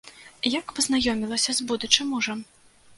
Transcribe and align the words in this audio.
Як 0.59 0.67
пазнаёмілася 0.79 1.51
з 1.59 1.69
будучым 1.73 2.05
мужам? 2.17 2.39